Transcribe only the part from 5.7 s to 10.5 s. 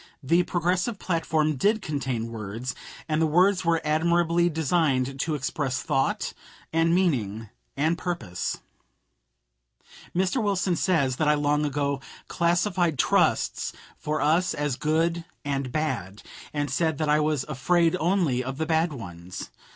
thought and meaning and purpose. Mr.